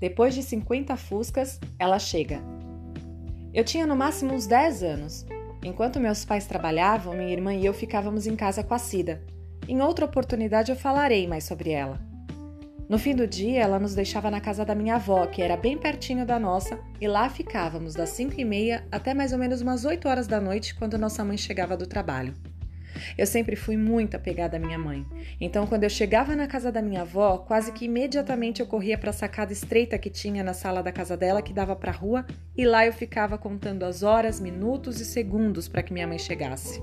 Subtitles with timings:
[0.00, 2.40] Depois de 50 fuscas, ela chega.
[3.52, 5.26] Eu tinha no máximo uns 10 anos.
[5.62, 9.22] Enquanto meus pais trabalhavam, minha irmã e eu ficávamos em casa com a Cida.
[9.68, 12.09] Em outra oportunidade eu falarei mais sobre ela.
[12.90, 15.78] No fim do dia, ela nos deixava na casa da minha avó, que era bem
[15.78, 19.84] pertinho da nossa, e lá ficávamos das 5 e meia até mais ou menos umas
[19.84, 22.34] 8 horas da noite, quando nossa mãe chegava do trabalho.
[23.16, 25.06] Eu sempre fui muito apegada à minha mãe.
[25.40, 29.10] Então, quando eu chegava na casa da minha avó, quase que imediatamente eu corria para
[29.10, 32.26] a sacada estreita que tinha na sala da casa dela, que dava para a rua,
[32.56, 36.82] e lá eu ficava contando as horas, minutos e segundos para que minha mãe chegasse.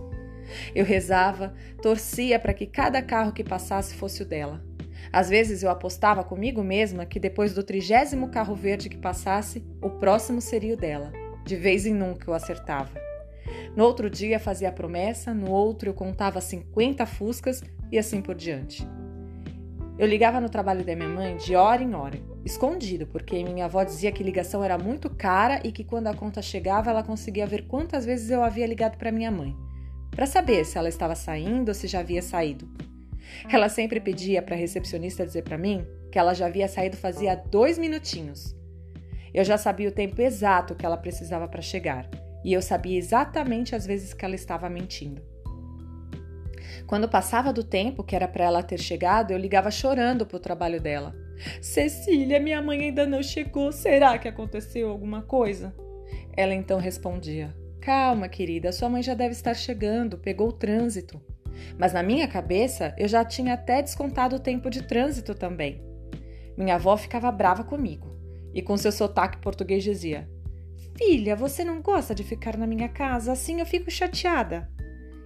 [0.73, 4.66] Eu rezava, torcia para que cada carro que passasse fosse o dela.
[5.11, 9.89] Às vezes eu apostava comigo mesma que depois do trigésimo carro verde que passasse, o
[9.89, 11.11] próximo seria o dela.
[11.45, 12.91] De vez em nunca eu acertava.
[13.75, 18.35] No outro dia fazia a promessa, no outro eu contava 50 fuscas e assim por
[18.35, 18.87] diante.
[19.97, 23.83] Eu ligava no trabalho da minha mãe de hora em hora, escondido, porque minha avó
[23.83, 27.67] dizia que ligação era muito cara e que quando a conta chegava ela conseguia ver
[27.67, 29.55] quantas vezes eu havia ligado para minha mãe,
[30.11, 32.69] para saber se ela estava saindo ou se já havia saído.
[33.51, 37.35] Ela sempre pedia para a recepcionista dizer para mim que ela já havia saído fazia
[37.35, 38.55] dois minutinhos.
[39.33, 42.09] Eu já sabia o tempo exato que ela precisava para chegar
[42.43, 45.21] e eu sabia exatamente as vezes que ela estava mentindo.
[46.85, 50.39] Quando passava do tempo que era para ela ter chegado, eu ligava chorando para o
[50.39, 51.13] trabalho dela.
[51.61, 53.71] Cecília, minha mãe ainda não chegou.
[53.71, 55.75] Será que aconteceu alguma coisa?
[56.35, 61.21] Ela então respondia: Calma, querida, sua mãe já deve estar chegando, pegou o trânsito.
[61.77, 65.81] Mas na minha cabeça eu já tinha até descontado o tempo de trânsito também.
[66.57, 68.17] Minha avó ficava brava comigo
[68.53, 70.29] e com seu sotaque português dizia:
[70.97, 73.31] Filha, você não gosta de ficar na minha casa?
[73.31, 74.69] Assim eu fico chateada.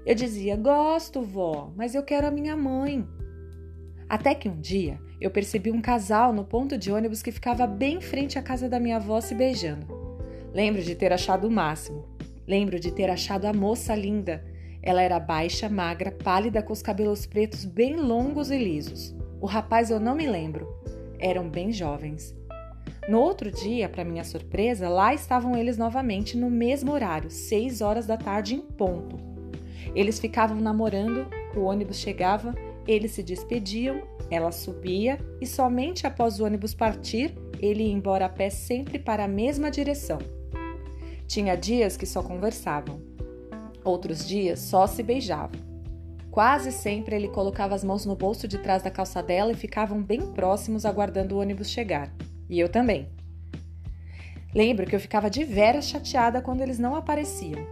[0.05, 3.07] Eu dizia: Gosto, vó, mas eu quero a minha mãe.
[4.09, 7.97] Até que um dia eu percebi um casal no ponto de ônibus que ficava bem
[7.97, 9.87] em frente à casa da minha avó se beijando.
[10.53, 12.05] Lembro de ter achado o máximo.
[12.45, 14.43] Lembro de ter achado a moça linda.
[14.83, 19.15] Ela era baixa, magra, pálida, com os cabelos pretos bem longos e lisos.
[19.39, 20.67] O rapaz eu não me lembro.
[21.19, 22.35] Eram bem jovens.
[23.07, 28.05] No outro dia, para minha surpresa, lá estavam eles novamente no mesmo horário, 6 horas
[28.05, 29.19] da tarde em ponto.
[29.95, 32.55] Eles ficavam namorando, o ônibus chegava,
[32.87, 38.29] eles se despediam, ela subia e somente após o ônibus partir, ele ia embora a
[38.29, 40.19] pé sempre para a mesma direção.
[41.27, 43.01] Tinha dias que só conversavam,
[43.83, 45.59] outros dias só se beijavam.
[46.31, 50.01] Quase sempre ele colocava as mãos no bolso de trás da calça dela e ficavam
[50.01, 52.09] bem próximos aguardando o ônibus chegar.
[52.49, 53.09] E eu também.
[54.53, 57.65] Lembro que eu ficava de veras chateada quando eles não apareciam.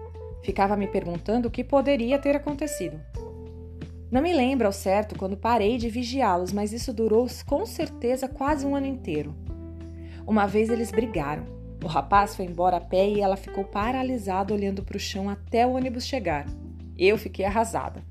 [0.44, 3.00] Ficava me perguntando o que poderia ter acontecido.
[4.12, 8.66] Não me lembro ao certo quando parei de vigiá-los, mas isso durou com certeza quase
[8.66, 9.36] um ano inteiro.
[10.26, 11.59] Uma vez eles brigaram.
[11.84, 15.66] O rapaz foi embora a pé e ela ficou paralisada olhando para o chão até
[15.66, 16.46] o ônibus chegar.
[16.98, 18.04] Eu fiquei arrasada.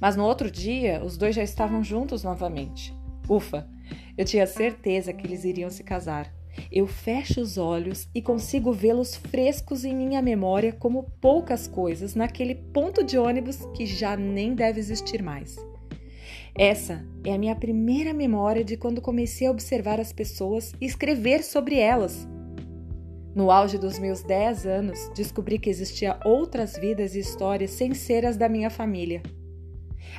[0.00, 2.94] Mas no outro dia, os dois já estavam juntos novamente.
[3.28, 3.68] Ufa!
[4.16, 6.32] Eu tinha certeza que eles iriam se casar.
[6.70, 12.54] Eu fecho os olhos e consigo vê-los frescos em minha memória como poucas coisas naquele
[12.54, 15.56] ponto de ônibus que já nem deve existir mais.
[16.54, 21.42] Essa é a minha primeira memória de quando comecei a observar as pessoas e escrever
[21.42, 22.28] sobre elas.
[23.34, 28.26] No auge dos meus 10 anos, descobri que existia outras vidas e histórias sem ser
[28.26, 29.22] as da minha família.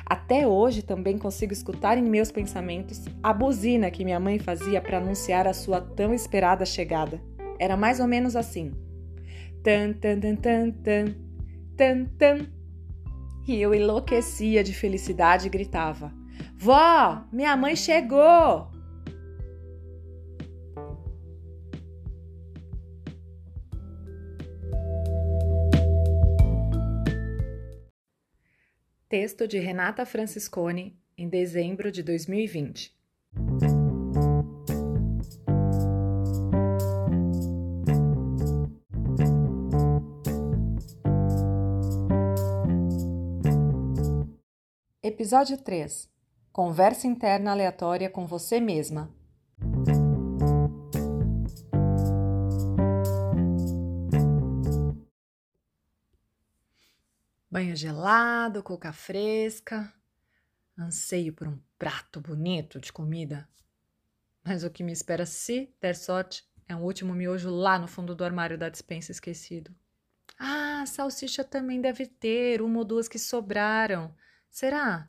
[0.04, 4.98] Até hoje também consigo escutar em meus pensamentos a buzina que minha mãe fazia para
[4.98, 7.20] anunciar a sua tão esperada chegada.
[7.58, 8.72] Era mais ou menos assim:
[9.62, 11.14] tan tan tan tan tan
[11.76, 12.46] tan tan.
[13.46, 16.12] E eu enlouquecia de felicidade e gritava:
[16.56, 18.73] Vó, minha mãe chegou!
[29.16, 32.92] Texto de Renata Franciscone, em dezembro de 2020.
[45.00, 46.10] Episódio 3
[46.50, 49.14] Conversa interna aleatória com você mesma.
[57.54, 59.94] Banho gelado, coca fresca.
[60.76, 63.48] Anseio por um prato bonito de comida.
[64.42, 68.12] Mas o que me espera, se der sorte, É um último miojo lá no fundo
[68.12, 69.72] do armário da dispensa esquecido.
[70.36, 74.12] Ah, salsicha também deve ter, uma ou duas que sobraram.
[74.50, 75.08] Será?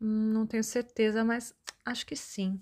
[0.00, 1.54] Hum, não tenho certeza, mas
[1.84, 2.58] acho que sim.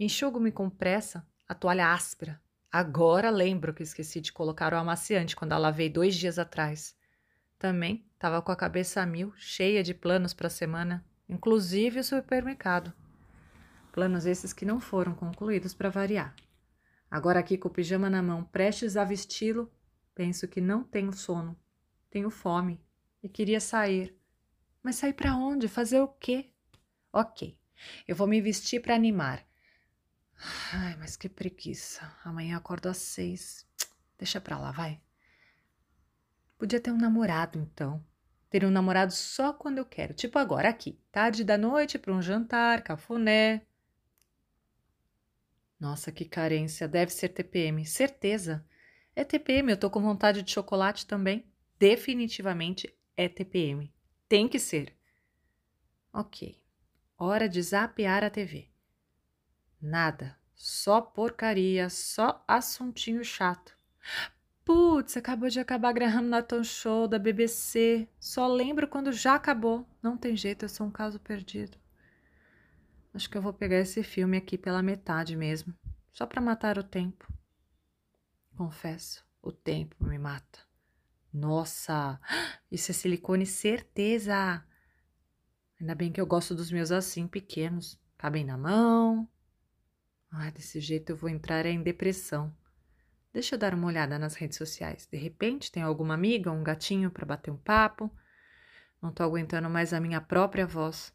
[0.00, 2.42] Enxugo-me com pressa, a toalha áspera.
[2.72, 6.95] Agora lembro que esqueci de colocar o amaciante quando a lavei dois dias atrás.
[7.58, 12.04] Também estava com a cabeça a mil, cheia de planos para a semana, inclusive o
[12.04, 12.92] supermercado.
[13.92, 16.34] Planos esses que não foram concluídos para variar.
[17.10, 19.72] Agora aqui com o pijama na mão, prestes a vesti-lo,
[20.14, 21.58] penso que não tenho sono,
[22.10, 22.80] tenho fome
[23.22, 24.14] e queria sair.
[24.82, 25.66] Mas sair para onde?
[25.66, 26.50] Fazer o quê?
[27.12, 27.58] Ok,
[28.06, 29.46] eu vou me vestir para animar.
[30.72, 32.12] Ai, mas que preguiça.
[32.22, 33.66] Amanhã acordo às seis.
[34.18, 35.00] Deixa pra lá, vai.
[36.58, 38.04] Podia ter um namorado, então.
[38.48, 40.14] Ter um namorado só quando eu quero.
[40.14, 40.98] Tipo agora, aqui.
[41.12, 43.62] Tarde da noite para um jantar, cafuné.
[45.78, 46.88] Nossa, que carência.
[46.88, 47.84] Deve ser TPM.
[47.84, 48.64] Certeza.
[49.14, 49.70] É TPM.
[49.70, 51.44] Eu tô com vontade de chocolate também.
[51.78, 53.92] Definitivamente é TPM.
[54.28, 54.96] Tem que ser.
[56.12, 56.58] Ok.
[57.18, 58.70] Hora de zapear a TV.
[59.80, 60.38] Nada.
[60.54, 63.76] Só porcaria, só assuntinho chato.
[64.66, 68.08] Putz, acabou de acabar Graham Norton Show da BBC.
[68.18, 69.88] Só lembro quando já acabou.
[70.02, 71.78] Não tem jeito, eu sou um caso perdido.
[73.14, 75.72] Acho que eu vou pegar esse filme aqui pela metade mesmo,
[76.10, 77.32] só para matar o tempo.
[78.56, 80.58] Confesso, o tempo me mata.
[81.32, 82.20] Nossa,
[82.68, 84.66] isso é silicone, certeza!
[85.80, 87.96] Ainda bem que eu gosto dos meus assim, pequenos.
[88.18, 89.28] Cabem na mão,
[90.28, 92.52] ah, desse jeito eu vou entrar em depressão.
[93.36, 95.06] Deixa eu dar uma olhada nas redes sociais.
[95.12, 98.10] De repente tem alguma amiga, um gatinho para bater um papo.
[99.02, 101.12] Não tô aguentando mais a minha própria voz.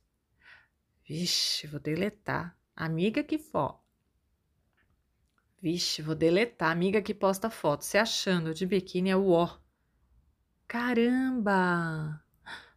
[1.04, 2.56] Vixe, vou deletar.
[2.76, 3.84] Amiga que fó.
[5.60, 6.70] Vixe, vou deletar.
[6.70, 9.58] Amiga que posta foto se achando de biquíni é o ó.
[10.68, 12.24] Caramba!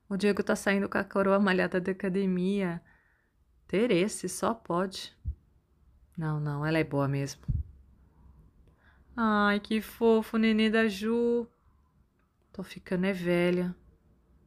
[0.09, 2.81] O Diego tá saindo com a coroa malhada da academia.
[3.69, 5.15] Ter esse só pode.
[6.17, 7.45] Não, não, ela é boa mesmo.
[9.17, 11.47] Ai, que fofo, nenê da Ju.
[12.53, 13.75] Tô ficando é velha.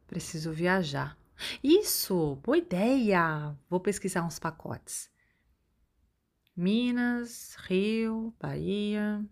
[0.07, 1.17] Preciso viajar.
[1.63, 3.57] Isso, boa ideia.
[3.69, 5.09] Vou pesquisar uns pacotes.
[6.55, 9.23] Minas, Rio, Bahia.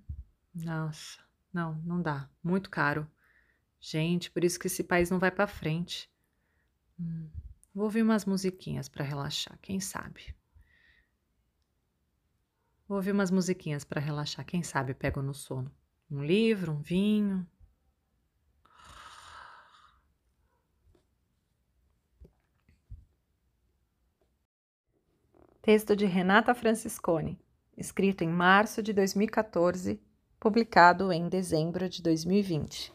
[0.53, 1.19] Nossa,
[1.51, 2.29] não, não dá.
[2.41, 3.09] Muito caro.
[3.79, 6.09] Gente, por isso que esse país não vai para frente.
[6.99, 7.29] Hum,
[7.73, 10.33] vou ouvir umas musiquinhas para relaxar, quem sabe.
[12.87, 15.71] Vou ouvir umas musiquinhas para relaxar, quem sabe pego no sono.
[16.09, 17.45] Um livro, um vinho.
[25.63, 27.39] Texto de Renata Franciscone,
[27.75, 29.99] escrito em março de 2014,
[30.39, 32.93] publicado em dezembro de 2020.